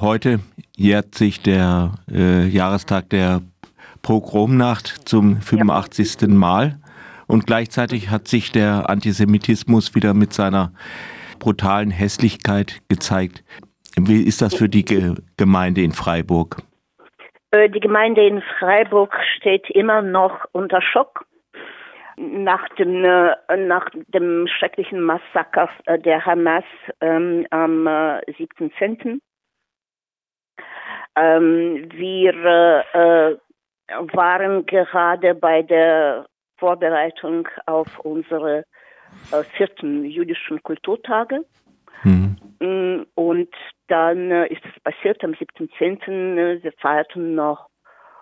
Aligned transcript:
Heute 0.00 0.38
jährt 0.76 1.16
sich 1.16 1.42
der 1.42 1.90
äh, 2.08 2.46
Jahrestag 2.46 3.10
der 3.10 3.40
Pogromnacht 4.00 5.08
zum 5.08 5.40
85. 5.40 6.20
Ja. 6.20 6.28
Mal 6.28 6.74
und 7.26 7.46
gleichzeitig 7.46 8.08
hat 8.08 8.28
sich 8.28 8.52
der 8.52 8.88
Antisemitismus 8.88 9.96
wieder 9.96 10.14
mit 10.14 10.32
seiner 10.32 10.70
brutalen 11.40 11.90
Hässlichkeit 11.90 12.78
gezeigt. 12.88 13.42
Wie 13.96 14.22
ist 14.22 14.40
das 14.40 14.54
für 14.54 14.68
die 14.68 14.84
Ge 14.84 15.16
Gemeinde 15.36 15.82
in 15.82 15.90
Freiburg? 15.90 16.58
Äh, 17.50 17.68
die 17.68 17.80
Gemeinde 17.80 18.24
in 18.24 18.40
Freiburg 18.60 19.16
steht 19.36 19.68
immer 19.70 20.00
noch 20.00 20.44
unter 20.52 20.80
Schock 20.80 21.26
nach 22.16 22.68
dem, 22.78 23.04
äh, 23.04 23.34
nach 23.56 23.90
dem 24.14 24.46
schrecklichen 24.46 25.00
Massaker 25.00 25.68
äh, 25.86 25.98
der 25.98 26.24
Hamas 26.24 26.64
ähm, 27.00 27.46
am 27.50 27.86
äh, 27.88 28.20
17.10. 28.30 29.20
Ähm, 31.16 31.88
wir 31.92 32.34
äh, 32.92 33.36
waren 34.14 34.66
gerade 34.66 35.34
bei 35.34 35.62
der 35.62 36.26
Vorbereitung 36.58 37.48
auf 37.66 37.98
unsere 38.00 38.64
äh, 39.32 39.42
vierten 39.56 40.04
jüdischen 40.04 40.62
Kulturtage. 40.62 41.44
Mhm. 42.02 42.36
Mm, 42.60 43.06
und 43.14 43.48
dann 43.88 44.30
äh, 44.30 44.46
ist 44.48 44.62
es 44.64 44.80
passiert 44.82 45.22
am 45.24 45.32
17.10. 45.32 46.36
Äh, 46.36 46.62
wir 46.62 46.72
feierten 46.72 47.34
noch 47.34 47.68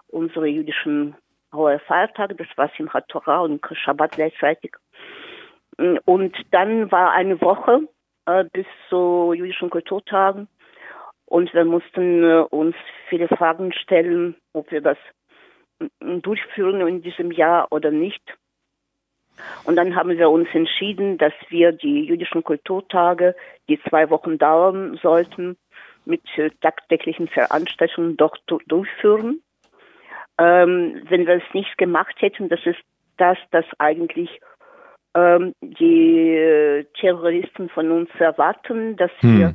unsere 0.09 0.47
jüdischen 0.47 1.17
hohe 1.55 1.79
Feiertage, 1.81 2.35
das 2.35 2.49
war 2.57 2.71
Simchat 2.77 3.09
Torah 3.09 3.41
und 3.41 3.65
Shabbat 3.73 4.13
gleichzeitig. 4.13 4.75
Mm, 5.79 5.97
und 6.05 6.37
dann 6.51 6.91
war 6.93 7.13
eine 7.13 7.41
Woche 7.41 7.89
äh, 8.27 8.45
bis 8.53 8.67
zu 8.89 9.33
jüdischen 9.35 9.71
Kulturtagen 9.71 10.49
und 11.27 11.53
wir 11.53 11.65
mussten 11.65 12.25
äh, 12.25 12.45
uns 12.51 12.75
viele 13.09 13.29
Fragen 13.29 13.73
stellen, 13.73 14.37
ob 14.53 14.71
wir 14.71 14.81
das 14.81 14.99
durchführen 16.01 16.81
in 16.87 17.03
diesem 17.03 17.31
Jahr 17.31 17.67
oder 17.71 17.91
nicht. 17.91 18.23
Und 19.65 19.77
dann 19.77 19.95
haben 19.95 20.17
wir 20.17 20.31
uns 20.31 20.49
entschieden, 20.55 21.19
dass 21.19 21.35
wir 21.51 21.73
die 21.73 22.05
jüdischen 22.05 22.43
Kulturtage, 22.43 23.35
die 23.69 23.79
zwei 23.83 24.09
Wochen 24.09 24.39
dauern 24.39 24.99
sollten, 25.03 25.59
mit 26.07 26.23
äh, 26.39 26.51
tagtäglichen 26.63 27.29
Veranstaltungen 27.29 28.17
doch 28.17 28.37
durchführen. 28.47 29.43
Ähm, 30.39 31.03
wenn 31.09 31.27
wir 31.27 31.37
es 31.37 31.55
nicht 31.55 31.77
gemacht 31.77 32.15
hätten, 32.21 32.49
das 32.49 32.61
ist 32.65 32.81
das, 33.19 33.37
das 33.51 33.65
eigentlich 33.79 34.41
ähm, 35.15 35.55
die 35.61 36.35
äh, 36.35 36.85
Terroristen 37.01 37.69
von 37.71 37.91
uns 37.91 38.11
erwarten, 38.19 38.97
dass 38.97 39.11
hm. 39.21 39.39
wir 39.39 39.55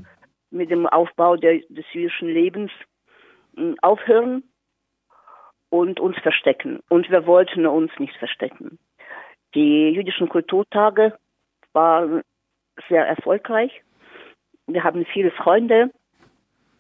mit 0.52 0.70
dem 0.70 0.86
Aufbau 0.86 1.36
der, 1.36 1.60
des 1.70 1.86
jüdischen 1.94 2.30
Lebens 2.30 2.72
äh, 3.58 3.74
aufhören 3.82 4.44
und 5.70 6.00
uns 6.00 6.18
verstecken. 6.20 6.82
Und 6.90 7.10
wir 7.10 7.26
wollten 7.26 7.66
uns 7.66 7.92
nicht 7.98 8.16
verstecken. 8.18 8.78
Die 9.56 9.90
jüdischen 9.90 10.30
Kulturtage 10.30 11.18
waren 11.74 12.22
sehr 12.90 13.08
erfolgreich. 13.08 13.82
Wir 14.68 14.84
haben 14.84 15.06
viele 15.06 15.32
Freunde 15.32 15.92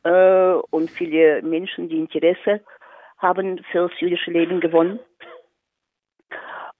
äh, 0.03 0.53
und 0.69 0.89
viele 0.91 1.41
Menschen, 1.41 1.89
die 1.89 1.99
Interesse 1.99 2.61
haben 3.17 3.63
fürs 3.71 3.91
jüdische 3.99 4.31
Leben 4.31 4.59
gewonnen. 4.59 4.99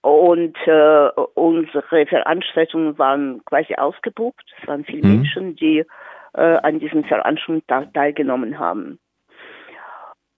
Und 0.00 0.56
äh, 0.66 1.08
unsere 1.34 2.06
Veranstaltungen 2.06 2.98
waren 2.98 3.44
quasi 3.44 3.74
ausgebucht. 3.76 4.44
Es 4.60 4.66
waren 4.66 4.84
viele 4.84 5.06
mhm. 5.06 5.16
Menschen, 5.16 5.56
die 5.56 5.84
äh, 6.34 6.40
an 6.40 6.78
diesen 6.78 7.04
Veranstaltungen 7.04 7.92
teilgenommen 7.92 8.58
haben. 8.58 8.98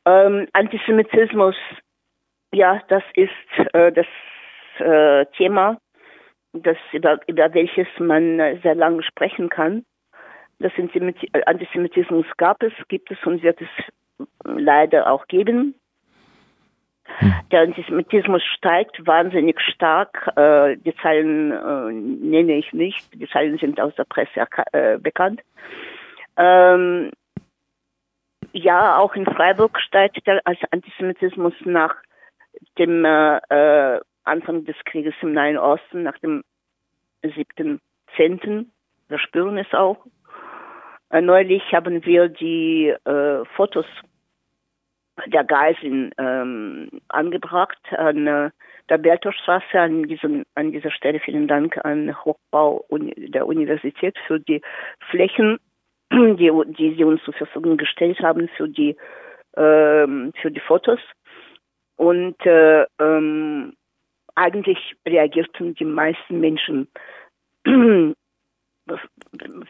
Ähm, 0.06 0.48
Antisemitismus, 0.52 1.56
ja, 2.52 2.80
das 2.88 3.02
ist 3.14 3.74
äh, 3.74 3.90
das 3.92 4.06
äh, 4.78 5.26
Thema, 5.36 5.78
das 6.52 6.76
über, 6.92 7.18
über 7.26 7.52
welches 7.54 7.88
man 7.98 8.38
sehr 8.62 8.74
lange 8.74 9.02
sprechen 9.02 9.48
kann. 9.48 9.84
Das 10.60 10.72
Antisemitismus 11.46 12.26
gab 12.36 12.62
es, 12.62 12.72
gibt 12.88 13.10
es 13.10 13.18
und 13.26 13.42
wird 13.42 13.60
es 13.60 13.68
leider 14.44 15.10
auch 15.10 15.26
geben. 15.26 15.74
Hm. 17.18 17.34
Der 17.50 17.60
Antisemitismus 17.62 18.42
steigt 18.56 19.06
wahnsinnig 19.06 19.60
stark. 19.60 20.30
Äh, 20.36 20.76
die 20.78 20.94
Zahlen 20.96 21.52
äh, 21.52 21.92
nenne 21.92 22.54
ich 22.54 22.72
nicht. 22.72 23.12
Die 23.14 23.28
Zahlen 23.28 23.58
sind 23.58 23.80
aus 23.80 23.94
der 23.96 24.04
Presse 24.04 24.46
äh, 24.72 24.98
bekannt. 24.98 25.42
Ähm, 26.36 27.10
ja, 28.52 28.98
auch 28.98 29.14
in 29.14 29.24
Freiburg 29.26 29.80
steigt 29.80 30.26
der 30.26 30.40
Antisemitismus 30.44 31.54
nach 31.64 31.96
dem 32.78 33.04
äh, 33.04 33.38
äh 33.48 34.00
Anfang 34.24 34.64
des 34.64 34.76
Krieges 34.86 35.14
im 35.20 35.34
Nahen 35.34 35.58
Osten, 35.58 36.02
nach 36.02 36.16
dem 36.18 36.44
7.10. 37.22 38.66
Wir 39.08 39.18
spüren 39.18 39.58
es 39.58 39.72
auch. 39.74 39.98
Äh, 41.10 41.20
neulich 41.20 41.62
haben 41.72 42.04
wir 42.04 42.28
die 42.28 42.88
äh, 42.88 43.44
Fotos 43.56 43.86
der 45.26 45.44
Geiseln 45.44 46.12
ähm, 46.18 46.88
angebracht 47.08 47.78
an 47.92 48.26
äh, 48.26 48.50
der 48.88 48.98
Bertolstraße, 48.98 49.78
an, 49.78 50.02
diesem, 50.04 50.44
an 50.54 50.72
dieser 50.72 50.90
Stelle 50.90 51.20
vielen 51.20 51.46
Dank 51.46 51.82
an 51.84 52.14
Hochbau 52.24 52.84
der 52.90 53.46
Universität 53.46 54.16
für 54.26 54.40
die 54.40 54.60
Flächen, 55.10 55.58
die, 56.12 56.50
die 56.78 56.94
sie 56.96 57.04
uns 57.04 57.22
zur 57.24 57.34
Verfügung 57.34 57.76
gestellt 57.76 58.20
haben 58.20 58.48
für 58.56 58.68
die, 58.68 58.96
ähm, 59.56 60.32
für 60.40 60.50
die 60.50 60.60
Fotos. 60.60 61.00
Und 61.96 62.44
äh, 62.44 62.86
ähm, 62.98 63.74
eigentlich 64.34 64.96
reagierten 65.06 65.74
die 65.74 65.84
meisten 65.84 66.40
Menschen 66.40 66.88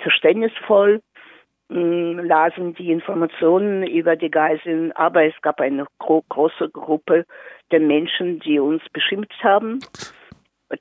verständnisvoll, 0.02 1.02
mm, 1.68 2.18
lasen 2.20 2.74
die 2.74 2.90
Informationen 2.90 3.86
über 3.86 4.16
die 4.16 4.30
Geiseln, 4.30 4.92
aber 4.92 5.24
es 5.24 5.34
gab 5.42 5.60
eine 5.60 5.86
gro 5.98 6.24
große 6.28 6.70
Gruppe 6.70 7.26
der 7.70 7.80
Menschen, 7.80 8.40
die 8.40 8.58
uns 8.58 8.82
beschimpft 8.92 9.42
haben, 9.42 9.80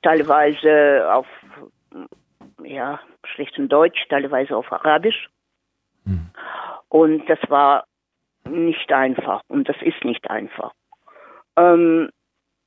teilweise 0.02 1.12
auf 1.12 1.26
ja, 2.62 3.00
schlechtem 3.24 3.68
Deutsch, 3.68 4.06
teilweise 4.08 4.56
auf 4.56 4.72
Arabisch. 4.72 5.28
Und 6.88 7.28
das 7.28 7.38
war 7.48 7.84
nicht 8.48 8.92
einfach 8.92 9.42
und 9.48 9.68
das 9.68 9.76
ist 9.82 10.04
nicht 10.04 10.28
einfach. 10.30 10.72
Ähm, 11.56 12.10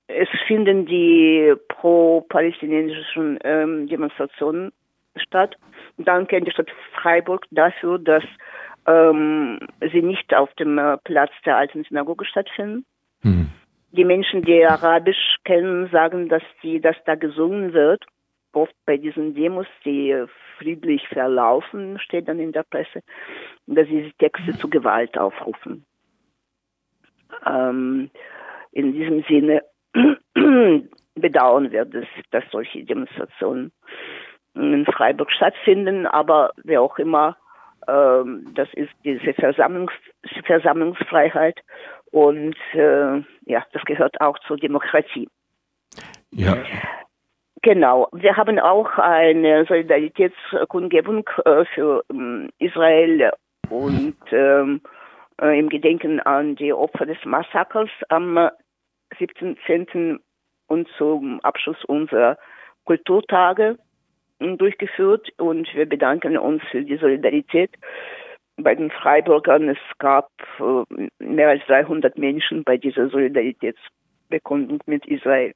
es 0.08 0.30
finden 0.48 0.86
die 0.86 1.54
pro-palästinensischen 1.68 3.40
ähm, 3.44 3.88
Demonstrationen 3.88 4.72
statt. 5.16 5.56
Danke 5.98 6.38
an 6.38 6.46
die 6.46 6.52
Stadt 6.52 6.70
Freiburg 6.94 7.46
dafür, 7.52 8.00
dass 8.00 8.24
ähm, 8.86 9.60
sie 9.92 10.02
nicht 10.02 10.34
auf 10.34 10.54
dem 10.56 10.78
äh, 10.78 10.98
Platz 11.04 11.32
der 11.46 11.58
alten 11.58 11.84
Synagoge 11.84 12.26
stattfinden. 12.26 12.86
Mhm. 13.22 13.50
Die 13.92 14.06
Menschen, 14.06 14.44
die 14.44 14.66
Arabisch 14.66 15.38
kennen, 15.44 15.90
sagen, 15.90 16.30
dass 16.30 16.44
die, 16.64 16.80
dass 16.80 16.96
da 17.06 17.16
gesungen 17.16 17.74
wird. 17.74 18.06
Oft 18.54 18.74
bei 18.86 18.98
diesen 18.98 19.36
Demos, 19.36 19.68
die 19.86 20.26
friedlich 20.58 21.08
verlaufen, 21.08 22.00
steht 22.00 22.28
dann 22.28 22.40
in 22.40 22.52
der 22.52 22.64
Presse, 22.64 23.02
dass 23.68 23.88
sie 23.88 24.14
Texte 24.20 24.58
zu 24.58 24.70
Gewalt 24.70 25.18
aufrufen. 25.18 25.86
Ähm, 27.46 28.10
in 28.72 28.94
diesem 28.94 29.24
Sinne 29.24 29.64
bedauern 31.16 31.72
wir, 31.72 31.86
dass, 31.86 32.06
dass 32.32 32.44
solche 32.52 32.84
Demonstrationen 32.84 33.72
in 34.56 34.86
Freiburg 34.86 35.32
stattfinden, 35.32 36.06
aber 36.08 36.52
wer 36.64 36.82
auch 36.82 36.98
immer, 36.98 37.38
ähm, 37.88 38.52
das 38.56 38.68
ist 38.74 38.92
diese 39.04 39.34
Versammlungs 39.34 39.94
Versammlungsfreiheit 40.46 41.60
und 42.12 42.56
äh, 42.74 43.18
ja, 43.46 43.66
das 43.72 43.84
gehört 43.86 44.20
auch 44.22 44.38
zur 44.40 44.58
Demokratie. 44.58 45.30
Ja. 46.32 46.56
Genau. 47.62 48.08
Wir 48.12 48.38
haben 48.38 48.60
auch 48.60 48.98
eine 48.98 49.66
Solidaritätskundgebung 49.66 51.28
äh, 51.46 51.66
für 51.74 52.04
ähm, 52.12 52.50
Israel 52.60 53.32
und 53.70 54.16
ähm, 54.32 54.82
äh, 55.42 55.58
im 55.58 55.70
Gedenken 55.70 56.20
an 56.20 56.56
die 56.56 56.72
Opfer 56.72 57.06
des 57.06 57.18
Massakers 57.26 57.90
am 58.10 58.50
17 59.18 60.20
und 60.68 60.88
zum 60.98 61.40
Abschluss 61.42 61.84
unserer 61.86 62.38
Kulturtage 62.86 63.78
durchgeführt 64.40 65.30
und 65.38 65.68
wir 65.74 65.88
bedanken 65.88 66.38
uns 66.38 66.62
für 66.70 66.84
die 66.84 66.98
Solidarität 66.98 67.72
bei 68.58 68.76
den 68.76 68.92
Freiburgern. 68.92 69.70
Es 69.70 69.78
gab 69.98 70.30
äh, 70.60 71.08
mehr 71.20 71.50
als 71.50 71.64
300 71.66 72.18
Menschen 72.18 72.64
bei 72.64 72.78
dieser 72.78 73.10
Solidaritätsbekundung 73.10 74.80
mit 74.86 75.06
Israel. 75.08 75.54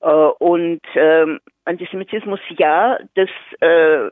Äh, 0.00 0.08
und 0.08 0.80
ähm, 0.94 1.40
Antisemitismus, 1.64 2.40
ja, 2.56 2.98
das 3.14 3.28
äh, 3.60 4.10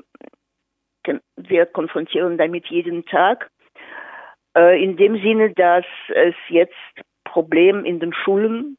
wir 1.37 1.67
konfrontieren 1.67 2.37
damit 2.37 2.67
jeden 2.67 3.07
Tag. 3.07 3.51
Äh, 4.57 4.83
in 4.83 4.97
dem 4.97 5.21
Sinne, 5.23 5.53
dass 5.55 5.87
es 6.09 6.35
jetzt 6.49 6.75
Problem 7.25 7.85
in 7.85 8.01
den 8.01 8.13
Schulen, 8.13 8.77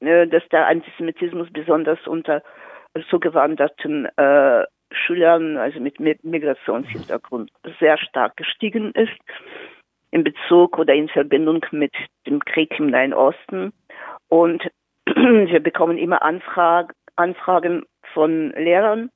äh, 0.00 0.26
dass 0.26 0.46
der 0.50 0.66
Antisemitismus 0.66 1.48
besonders 1.52 2.06
unter 2.06 2.42
zugewanderten 3.10 4.06
äh, 4.16 4.64
Schülern, 4.90 5.56
also 5.58 5.80
mit 5.80 6.00
Migrationshintergrund, 6.24 7.50
sehr 7.78 7.98
stark 7.98 8.36
gestiegen 8.36 8.92
ist 8.92 9.12
in 10.10 10.24
Bezug 10.24 10.78
oder 10.78 10.94
in 10.94 11.08
Verbindung 11.08 11.64
mit 11.70 11.92
dem 12.26 12.40
Krieg 12.40 12.78
im 12.78 12.88
Nahen 12.88 13.12
Osten. 13.12 13.72
Und 14.28 14.62
wir 15.16 15.60
bekommen 15.60 15.98
immer 15.98 16.22
Anfrag, 16.22 16.94
Anfragen 17.16 17.84
von 18.14 18.50
Lehrern. 18.52 19.10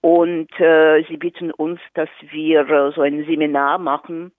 Und 0.00 0.48
äh, 0.60 1.02
sie 1.08 1.16
bitten 1.16 1.50
uns, 1.50 1.80
dass 1.94 2.08
wir 2.30 2.68
äh, 2.68 2.92
so 2.92 3.02
ein 3.02 3.24
Seminar 3.24 3.78
machen, 3.78 4.32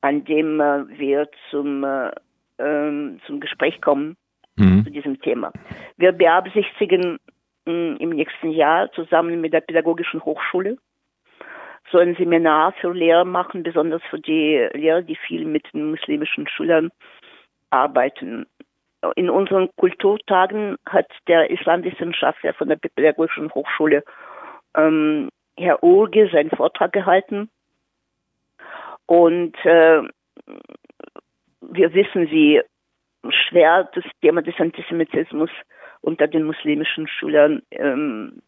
an 0.00 0.24
dem 0.24 0.60
äh, 0.60 0.88
wir 0.96 1.28
zum, 1.50 1.82
äh, 1.82 2.10
ähm, 2.58 3.20
zum 3.26 3.40
Gespräch 3.40 3.80
kommen 3.80 4.16
mhm. 4.56 4.84
zu 4.84 4.90
diesem 4.90 5.20
Thema. 5.20 5.52
Wir 5.96 6.12
beabsichtigen 6.12 7.18
im 7.64 8.10
nächsten 8.10 8.50
Jahr 8.50 8.90
zusammen 8.92 9.42
mit 9.42 9.52
der 9.52 9.60
Pädagogischen 9.60 10.24
Hochschule 10.24 10.78
so 11.90 11.98
ein 11.98 12.14
Seminar 12.16 12.72
für 12.72 12.92
Lehrer 12.92 13.24
machen, 13.24 13.62
besonders 13.62 14.02
für 14.10 14.18
die 14.18 14.68
Lehrer, 14.72 15.02
die 15.02 15.16
viel 15.16 15.44
mit 15.44 15.66
den 15.72 15.90
muslimischen 15.90 16.46
Schülern 16.48 16.90
arbeiten. 17.70 18.46
In 19.14 19.30
unseren 19.30 19.68
Kulturtagen 19.76 20.76
hat 20.86 21.06
der 21.28 21.50
Islamwissenschaftler 21.50 22.52
von 22.54 22.68
der 22.68 22.76
Pädagogischen 22.76 23.52
Hochschule, 23.54 24.02
ähm, 24.76 25.30
Herr 25.56 25.82
Urge, 25.82 26.28
seinen 26.32 26.50
Vortrag 26.50 26.92
gehalten. 26.92 27.48
Und 29.06 29.54
äh, 29.64 30.02
wir 31.60 31.94
wissen, 31.94 32.30
wie 32.30 32.60
schwer 33.28 33.88
das 33.94 34.04
Thema 34.20 34.42
des 34.42 34.58
Antisemitismus 34.58 35.50
unter 36.00 36.26
den 36.26 36.44
muslimischen 36.44 37.06
Schülern 37.08 37.62
ähm, 37.70 38.42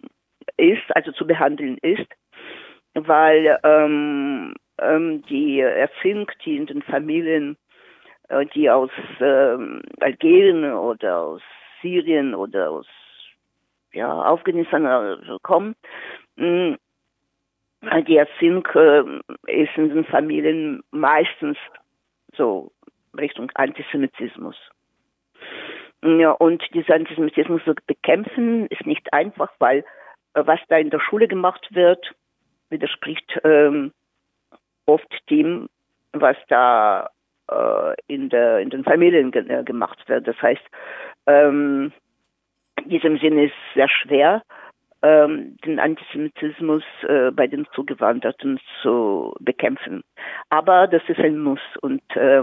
ist, 0.56 0.85
also 0.94 1.12
zu 1.12 1.26
behandeln 1.26 1.79
ist, 1.82 2.06
weil 2.94 3.58
ähm, 3.62 4.55
ähm, 4.81 5.23
die 5.29 5.61
erziehungsdienenden 5.61 6.82
Familien, 6.82 7.52
äh, 7.52 7.69
die 8.55 8.71
aus 8.71 8.91
ähm, 9.21 9.82
Algerien 10.00 10.73
oder 10.73 11.19
aus 11.19 11.43
Syrien 11.82 12.35
oder 12.35 12.71
aus 12.71 12.87
ja, 13.93 14.09
Afghanistan 14.09 14.87
also 14.87 15.38
kommen, 15.41 15.75
mh, 16.37 16.77
hm, 17.82 18.05
die 18.06 18.17
Erziehung 18.17 18.67
äh, 18.75 19.62
ist 19.62 19.77
in 19.77 19.88
den 19.88 20.05
Familien 20.05 20.82
meistens 20.91 21.56
so 22.37 22.71
Richtung 23.19 23.50
Antisemitismus. 23.55 24.56
Ja, 26.03 26.33
und 26.33 26.62
dieser 26.73 26.94
Antisemitismus 26.94 27.62
zu 27.65 27.75
bekämpfen 27.87 28.67
ist 28.67 28.87
nicht 28.87 29.12
einfach, 29.12 29.50
weil 29.59 29.85
äh, 30.35 30.43
was 30.47 30.61
da 30.69 30.76
in 30.76 30.91
der 30.91 31.00
Schule 31.00 31.29
gemacht 31.29 31.67
wird, 31.73 32.15
widerspricht 32.69 33.38
ähm, 33.44 33.93
oft 34.87 35.31
dem, 35.31 35.69
was 36.12 36.37
da 36.49 37.06
äh, 37.06 37.09
in, 38.06 38.29
der, 38.29 38.58
in 38.61 38.70
den 38.70 38.85
Familien 38.85 39.31
ge 39.31 39.47
äh, 39.49 39.64
gemacht 39.64 40.08
wird. 40.08 40.26
Das 40.26 40.41
heißt, 40.41 40.62
ähm, 41.26 41.93
in 42.82 42.91
diesem 42.91 43.19
Sinne 43.19 43.47
ist 43.47 43.52
es 43.52 43.75
sehr 43.75 43.88
schwer, 43.88 44.43
ähm, 45.02 45.56
den 45.64 45.79
Antisemitismus 45.79 46.82
äh, 47.08 47.31
bei 47.31 47.47
den 47.47 47.67
Zugewanderten 47.75 48.61
zu 48.82 49.35
bekämpfen. 49.41 50.02
Aber 50.50 50.87
das 50.87 51.02
ist 51.08 51.19
ein 51.19 51.38
Muss 51.38 51.61
und 51.81 52.02
äh, 52.17 52.43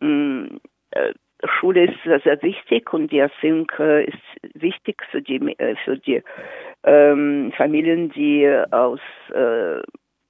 mh, 0.00 0.58
äh, 0.92 1.12
Schule 1.46 1.84
ist 1.84 2.02
sehr, 2.04 2.20
sehr 2.20 2.42
wichtig 2.42 2.92
und 2.92 3.12
die 3.12 3.18
Erziehung 3.18 3.70
äh, 3.78 4.04
ist 4.04 4.18
wichtig 4.54 5.02
für 5.10 5.20
die, 5.20 5.36
äh, 5.58 5.76
für 5.84 5.98
die 5.98 6.22
ähm, 6.84 7.52
Familien, 7.56 8.10
die 8.10 8.48
aus 8.70 9.00
äh, 9.34 9.82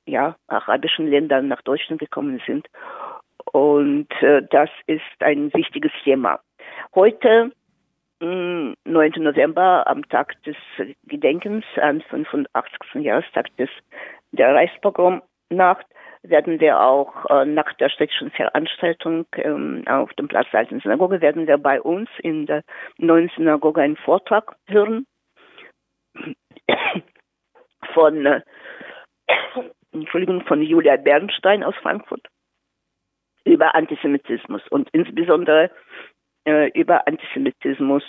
ja, 0.06 0.37
arabischen 0.49 1.09
Ländern 1.09 1.49
nach 1.49 1.62
Deutschland 1.62 2.01
gekommen 2.01 2.43
sind. 2.47 2.67
Und 3.55 4.11
äh, 4.21 4.43
das 4.51 4.69
ist 4.89 5.01
ein 5.21 5.55
wichtiges 5.55 5.93
Thema. 6.03 6.41
Heute, 6.93 7.53
mh, 8.21 8.75
9. 8.85 9.12
November, 9.19 9.87
am 9.87 10.03
Tag 10.09 10.43
des 10.43 10.56
Gedenkens, 11.05 11.65
am 11.81 12.01
85. 12.01 12.95
Jahrestag 12.95 13.56
des, 13.56 13.71
der 14.33 14.56
Reichspogromnacht, 14.56 15.87
werden 16.25 16.59
wir 16.59 16.81
auch 16.81 17.31
äh, 17.31 17.45
nach 17.45 17.73
der 17.75 17.91
städtischen 17.91 18.33
Veranstaltung 18.33 19.27
ähm, 19.37 19.85
auf 19.87 20.12
dem 20.15 20.27
Platz 20.27 20.49
der 20.51 20.59
Alten 20.59 20.81
Synagoge, 20.81 21.21
werden 21.21 21.47
wir 21.47 21.59
bei 21.59 21.81
uns 21.81 22.11
in 22.25 22.47
der 22.47 22.65
neuen 22.99 23.31
Synagoge 23.37 23.83
einen 23.83 23.97
Vortrag 23.99 24.56
hören 24.67 25.06
von, 27.95 28.27
äh, 28.27 28.41
Entschuldigung, 29.93 30.45
von 30.45 30.61
Julia 30.61 30.97
Bernstein 30.97 31.62
aus 31.62 31.77
Frankfurt 31.77 32.27
über 33.44 33.75
Antisemitismus 33.75 34.62
und 34.69 34.88
insbesondere 34.91 35.70
äh, 36.44 36.70
über 36.79 37.06
Antisemitismus 37.06 38.02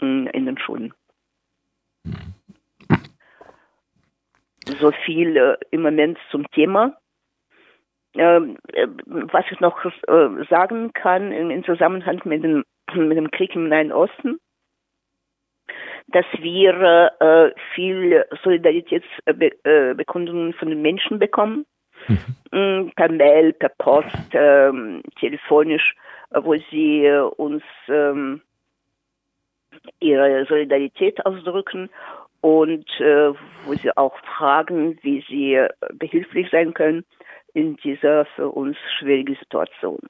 äh, 0.00 0.04
in 0.04 0.46
den 0.46 0.58
Schulen. 0.58 0.94
So 4.78 4.92
viel 5.04 5.36
äh, 5.36 5.56
im 5.70 5.82
Moment 5.82 6.18
zum 6.30 6.50
Thema. 6.50 6.96
Ähm, 8.14 8.56
äh, 8.72 8.88
was 9.06 9.44
ich 9.50 9.60
noch 9.60 9.84
äh, 9.84 9.90
sagen 10.48 10.92
kann 10.92 11.30
im, 11.32 11.50
im 11.50 11.64
Zusammenhang 11.64 12.20
mit 12.24 12.42
dem, 12.42 12.64
mit 12.94 13.16
dem 13.16 13.30
Krieg 13.30 13.54
im 13.54 13.68
Nahen 13.68 13.92
Osten, 13.92 14.40
dass 16.08 16.26
wir 16.38 17.12
äh, 17.20 17.52
viel 17.74 18.26
Solidaritätsbekundungen 18.42 20.54
von 20.54 20.68
den 20.68 20.82
Menschen 20.82 21.20
bekommen, 21.20 21.66
mhm. 22.08 22.18
Mm, 22.52 22.90
per 22.96 23.10
Mail, 23.10 23.52
per 23.52 23.70
Post, 23.78 24.16
ähm, 24.32 25.02
telefonisch, 25.18 25.94
wo 26.30 26.54
sie 26.70 27.08
uns 27.36 27.62
ähm, 27.88 28.42
ihre 30.00 30.44
Solidarität 30.46 31.24
ausdrücken 31.24 31.90
und 32.40 32.88
äh, 33.00 33.32
wo 33.64 33.74
sie 33.74 33.96
auch 33.96 34.16
fragen, 34.36 34.98
wie 35.02 35.24
sie 35.28 35.66
behilflich 35.92 36.48
sein 36.50 36.74
können 36.74 37.04
in 37.54 37.76
dieser 37.76 38.24
für 38.36 38.48
uns 38.48 38.76
schwierigen 38.98 39.36
Situation. 39.36 40.00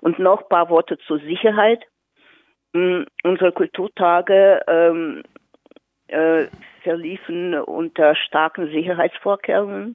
Und 0.00 0.18
noch 0.18 0.42
ein 0.42 0.48
paar 0.48 0.70
Worte 0.70 0.98
zur 0.98 1.18
Sicherheit. 1.20 1.84
Mm, 2.72 3.02
unsere 3.22 3.52
Kulturtage 3.52 4.60
ähm, 4.66 5.22
äh, 6.08 6.46
verliefen 6.82 7.54
unter 7.54 8.14
starken 8.14 8.70
Sicherheitsvorkehrungen. 8.70 9.94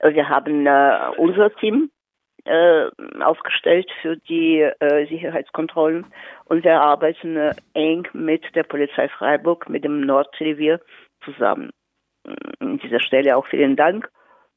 Wir 0.00 0.28
haben 0.28 0.66
äh, 0.66 1.10
unser 1.16 1.54
Team 1.56 1.90
äh, 2.44 2.88
aufgestellt 3.20 3.90
für 4.00 4.16
die 4.16 4.60
äh, 4.60 5.06
Sicherheitskontrollen 5.08 6.06
und 6.46 6.64
wir 6.64 6.80
arbeiten 6.80 7.36
äh, 7.36 7.54
eng 7.74 8.06
mit 8.12 8.42
der 8.54 8.62
Polizei 8.62 9.08
Freiburg, 9.08 9.68
mit 9.68 9.84
dem 9.84 10.00
Nordrevier 10.00 10.80
zusammen. 11.24 11.70
An 12.60 12.78
dieser 12.78 13.00
Stelle 13.00 13.36
auch 13.36 13.46
vielen 13.46 13.76
Dank 13.76 14.08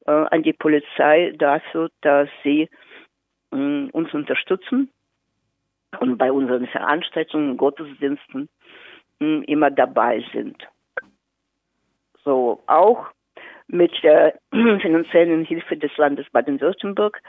äh, 0.06 0.10
an 0.10 0.42
die 0.42 0.52
Polizei 0.52 1.32
dafür, 1.36 1.90
dass 2.00 2.28
sie 2.42 2.68
äh, 3.52 3.88
uns 3.92 4.12
unterstützen 4.14 4.90
und 6.00 6.18
bei 6.18 6.32
unseren 6.32 6.66
Veranstaltungen, 6.68 7.56
Gottesdiensten 7.56 8.48
äh, 9.20 9.44
immer 9.44 9.70
dabei 9.70 10.24
sind. 10.32 10.56
So 12.24 12.62
auch 12.66 13.08
mit 13.68 13.92
der 14.02 14.34
finanziellen 14.50 15.44
Hilfe 15.44 15.76
des 15.76 15.96
Landes 15.96 16.26
Baden-Württemberg 16.30 17.20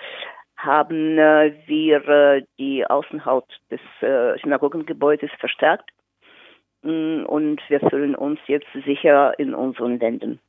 haben 0.58 1.18
äh, 1.18 1.54
wir 1.66 2.08
äh, 2.08 2.44
die 2.58 2.86
Außenhaut 2.86 3.48
des 3.70 3.82
äh, 4.02 4.40
Synagogengebäudes 4.42 5.30
verstärkt 5.40 5.90
mm, 6.84 7.26
und 7.26 7.62
wir 7.68 7.80
fühlen 7.90 8.16
uns 8.16 8.40
jetzt 8.48 8.68
sicher 8.86 9.38
in 9.38 9.54
unseren 9.54 10.00
Ländern. 10.00 10.40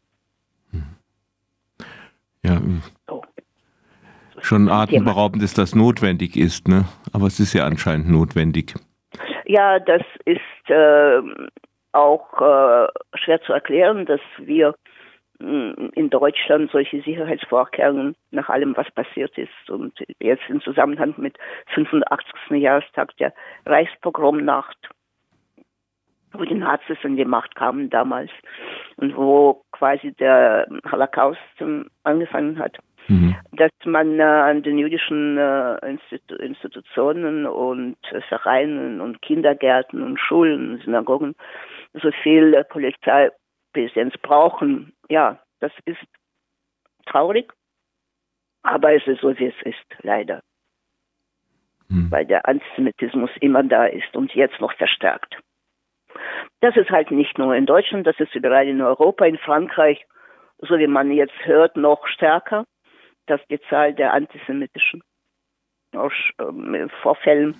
Ja, 2.45 2.61
so. 3.09 3.23
schon 4.43 4.69
atemberaubend 4.69 5.43
ist, 5.43 5.57
dass 5.57 5.75
notwendig 5.75 6.37
ist, 6.37 6.69
ne? 6.69 6.85
aber 7.14 7.26
es 7.26 7.41
ist 7.41 7.55
ja 7.55 7.64
anscheinend 7.64 8.11
notwendig. 8.11 8.75
Ja, 9.47 9.79
das 9.79 10.03
ist 10.26 10.41
äh, 10.69 11.23
auch 11.93 12.35
äh, 12.35 12.88
schwer 13.14 13.41
zu 13.47 13.53
erklären, 13.55 14.05
dass 14.05 14.21
wir 14.38 14.71
mm, 14.71 14.93
in 15.41 16.11
Deutschland 16.11 16.71
solche 16.71 17.03
Sicherheitsvorkehrungen 17.03 18.14
nach 18.31 18.49
allem, 18.49 18.76
was 18.76 18.91
passiert 18.93 19.37
ist 19.37 19.69
und 19.69 19.93
jetzt 20.21 20.45
im 20.49 20.61
Zusammenhang 20.61 21.14
mit 21.17 21.37
85. 21.75 22.35
Jahrestag 22.50 23.17
der 23.17 23.35
Reichspogromnacht 23.67 24.79
wo 26.35 26.45
die 26.45 26.55
Nazis 26.55 26.99
in 27.03 27.17
die 27.17 27.25
Macht 27.25 27.55
kamen 27.55 27.91
damals 27.91 28.31
und 28.97 29.17
wo 29.17 29.62
quasi 29.73 30.12
der 30.12 30.67
Holocaust 30.91 31.38
angefangen 32.03 32.59
hat. 32.59 32.76
Mhm. 33.09 33.37
Dass 33.53 33.71
man 33.85 34.19
äh, 34.19 34.23
an 34.23 34.62
den 34.62 34.79
jüdischen 34.79 35.37
äh, 35.37 35.76
Institu 35.87 36.37
Institutionen 36.37 37.47
und 37.47 37.99
äh, 38.12 38.21
Vereinen 38.23 39.03
und 39.03 39.21
Kindergärten 39.21 40.03
und 40.03 40.19
Schulen 40.19 40.71
und 40.71 40.83
Synagogen 40.85 41.35
so 41.93 42.11
viel 42.23 42.55
äh, 42.55 42.64
Polizeipräsenz 42.64 44.14
brauchen, 44.23 44.93
ja, 45.08 45.38
das 45.61 45.73
ist 45.84 46.04
traurig, 47.06 47.52
aber 48.62 48.94
es 48.94 49.06
ist 49.06 49.20
so, 49.20 49.37
wie 49.38 49.46
es 49.46 49.62
ist, 49.64 50.02
leider. 50.02 50.42
Mhm. 51.88 52.11
Weil 52.11 52.26
der 52.26 52.46
Antisemitismus 52.49 53.30
immer 53.40 53.62
da 53.62 53.87
ist 53.87 54.14
und 54.16 54.34
jetzt 54.34 54.61
noch 54.61 54.73
verstärkt. 54.75 55.38
Das 56.61 56.76
ist 56.76 56.90
halt 56.90 57.11
nicht 57.11 57.38
nur 57.38 57.54
in 57.54 57.66
Deutschland, 57.66 58.06
das 58.06 58.18
ist 58.18 58.34
überall 58.34 58.66
in 58.66 58.80
Europa, 58.80 59.26
in 59.26 59.38
Frankreich, 59.38 60.04
so 60.58 60.78
wie 60.78 60.87
man 60.87 61.11
jetzt 61.11 61.34
hört, 61.44 61.76
noch 61.76 62.06
stärker, 62.06 62.64
dass 63.26 63.40
die 63.49 63.61
Zahl 63.68 63.94
der 63.94 64.12
antisemitischen 64.12 65.02
ähm, 65.92 66.90
Vorfällen 67.02 67.54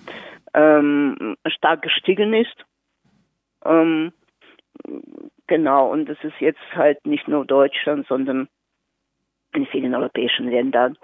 ähm, 0.53 1.35
stark 1.47 1.81
gestiegen 1.81 2.33
ist. 2.33 2.65
Ähm, 3.63 4.13
genau, 5.47 5.91
und 5.91 6.07
das 6.07 6.17
ist 6.23 6.39
jetzt 6.39 6.59
halt 6.73 7.05
nicht 7.05 7.27
nur 7.27 7.45
Deutschland, 7.45 8.07
sondern 8.07 8.47
in 9.53 9.65
vielen 9.67 9.95
europäischen 9.95 10.49
Ländern. 10.49 10.97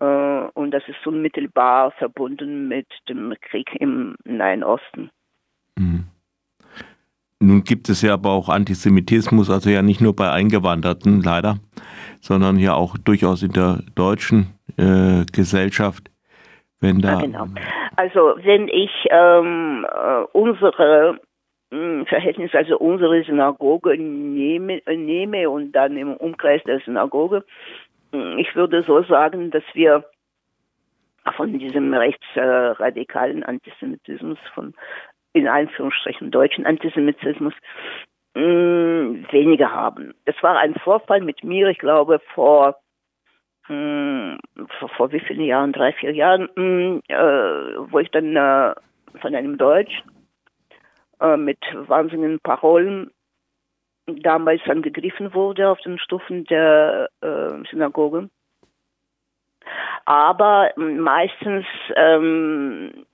Äh, 0.00 0.48
und 0.54 0.70
das 0.70 0.82
ist 0.88 1.06
unmittelbar 1.06 1.92
verbunden 1.92 2.68
mit 2.68 2.86
dem 3.08 3.34
Krieg 3.40 3.68
im 3.78 4.16
Nahen 4.24 4.64
Osten. 4.64 5.10
Mhm. 5.78 6.06
Nun 7.40 7.64
gibt 7.64 7.88
es 7.88 8.02
ja 8.02 8.14
aber 8.14 8.30
auch 8.30 8.48
Antisemitismus, 8.48 9.50
also 9.50 9.68
ja 9.68 9.82
nicht 9.82 10.00
nur 10.00 10.14
bei 10.14 10.30
Eingewanderten 10.30 11.22
leider, 11.22 11.56
sondern 12.20 12.56
ja 12.56 12.74
auch 12.74 12.96
durchaus 12.96 13.42
in 13.42 13.52
der 13.52 13.80
deutschen 13.96 14.54
äh, 14.76 15.24
Gesellschaft. 15.32 16.08
Wenn 16.80 17.00
da 17.00 17.14
ja, 17.14 17.20
genau. 17.20 17.46
Also 17.96 18.34
wenn 18.42 18.68
ich 18.68 18.90
ähm, 19.10 19.84
äh, 19.92 20.22
unsere 20.32 21.18
hm, 21.72 22.04
Verhältnis, 22.04 22.54
also 22.54 22.76
unsere 22.76 23.24
Synagoge 23.24 23.96
nehme, 23.96 24.82
nehme 24.86 25.48
und 25.48 25.72
dann 25.72 25.96
im 25.96 26.14
Umkreis 26.14 26.62
der 26.64 26.80
Synagoge, 26.80 27.44
hm, 28.12 28.36
ich 28.36 28.54
würde 28.54 28.82
so 28.82 29.02
sagen, 29.04 29.50
dass 29.50 29.64
wir 29.72 30.04
von 31.34 31.58
diesem 31.58 31.94
rechtsradikalen 31.94 33.42
Antisemitismus, 33.42 34.38
von 34.54 34.74
in 35.32 35.48
Anführungsstrichen 35.48 36.30
deutschen 36.30 36.66
Antisemitismus 36.66 37.54
mh, 38.34 38.42
mm, 38.42 39.26
weniger 39.30 39.72
haben. 39.72 40.12
Es 40.26 40.34
war 40.42 40.58
ein 40.58 40.74
Vorfall 40.74 41.22
mit 41.22 41.42
mir, 41.42 41.68
ich 41.68 41.78
glaube, 41.78 42.20
vor, 42.34 42.76
vor, 43.66 44.88
vor, 44.94 45.12
wie 45.12 45.20
vielen 45.20 45.44
Jahren, 45.46 45.72
drei, 45.72 45.94
vier 45.94 46.12
Jahren, 46.12 46.50
äh, 47.08 47.14
wo 47.90 47.98
ich 47.98 48.10
dann 48.10 48.36
äh, 48.36 48.74
von 49.22 49.34
einem 49.34 49.56
Deutsch 49.56 50.02
äh, 51.22 51.36
mit 51.36 51.58
wahnsinnigen 51.72 52.40
Parolen 52.40 53.10
damals 54.06 54.60
angegriffen 54.66 55.32
wurde 55.32 55.68
auf 55.68 55.78
den 55.80 55.98
Stufen 55.98 56.44
der 56.44 57.08
äh, 57.20 57.68
Synagoge. 57.70 58.28
Aber 60.04 60.72
meistens 60.76 61.64
ähm, 61.94 63.06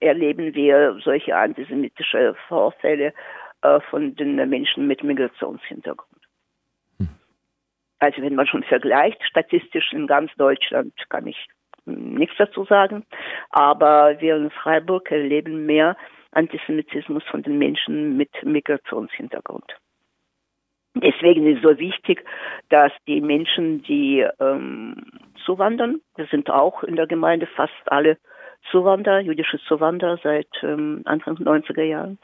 erleben 0.00 0.54
wir 0.54 0.98
solche 1.04 1.36
antisemitische 1.36 2.34
Vorfälle 2.48 3.14
äh, 3.62 3.80
von 3.90 4.16
den 4.16 4.34
Menschen 4.48 4.88
mit 4.88 5.04
Migrationshintergrund. 5.04 6.22
Hm. 6.98 7.08
Also 8.00 8.22
wenn 8.22 8.34
man 8.34 8.48
schon 8.48 8.64
vergleicht, 8.64 9.22
statistisch 9.22 9.92
in 9.92 10.08
ganz 10.08 10.32
Deutschland 10.36 10.92
kann 11.08 11.28
ich 11.28 11.48
nichts 11.88 12.36
dazu 12.38 12.64
sagen, 12.64 13.04
aber 13.50 14.20
wir 14.20 14.36
in 14.36 14.50
Freiburg 14.50 15.10
erleben 15.10 15.66
mehr 15.66 15.96
Antisemitismus 16.32 17.24
von 17.30 17.42
den 17.42 17.58
Menschen 17.58 18.16
mit 18.16 18.30
Migrationshintergrund. 18.44 19.76
Deswegen 20.94 21.46
ist 21.46 21.58
es 21.58 21.62
so 21.62 21.78
wichtig, 21.78 22.24
dass 22.70 22.92
die 23.06 23.20
Menschen, 23.20 23.82
die 23.82 24.26
ähm, 24.40 24.96
zuwandern, 25.44 26.00
wir 26.16 26.26
sind 26.26 26.50
auch 26.50 26.82
in 26.82 26.96
der 26.96 27.06
Gemeinde 27.06 27.46
fast 27.46 27.72
alle 27.86 28.18
Zuwanderer, 28.70 29.20
jüdische 29.20 29.58
Zuwanderer 29.60 30.18
seit 30.22 30.48
ähm, 30.62 31.02
Anfang 31.04 31.36
90er 31.36 31.84
Jahren, 31.84 32.18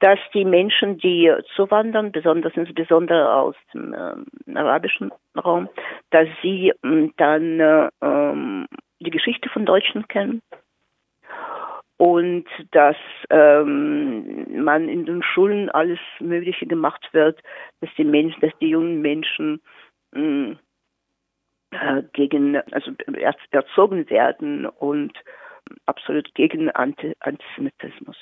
dass 0.00 0.18
die 0.34 0.44
Menschen, 0.44 0.98
die 0.98 1.32
zuwandern, 1.56 2.12
besonders 2.12 2.52
insbesondere 2.54 3.32
aus 3.34 3.56
dem 3.72 3.94
ähm, 3.94 4.56
arabischen 4.56 5.10
Raum, 5.42 5.68
dass 6.10 6.28
sie 6.42 6.72
ähm, 6.84 7.12
dann 7.16 7.60
äh, 7.60 7.88
ähm, 8.02 8.66
die 9.04 9.10
Geschichte 9.10 9.48
von 9.48 9.66
Deutschen 9.66 10.08
kennen 10.08 10.42
und 11.96 12.46
dass 12.72 12.96
ähm, 13.30 14.64
man 14.64 14.88
in 14.88 15.06
den 15.06 15.22
Schulen 15.22 15.70
alles 15.70 16.00
Mögliche 16.20 16.66
gemacht 16.66 17.08
wird, 17.12 17.40
dass 17.80 17.90
die 17.96 18.04
Menschen, 18.04 18.40
dass 18.40 18.52
die 18.60 18.68
jungen 18.68 19.00
Menschen 19.00 19.62
mh, 20.12 20.56
äh, 21.70 22.02
gegen, 22.12 22.56
also 22.72 22.92
erzogen 23.50 24.08
werden 24.10 24.66
und 24.66 25.12
absolut 25.86 26.34
gegen 26.34 26.70
Anti 26.70 27.14
Antisemitismus. 27.20 28.16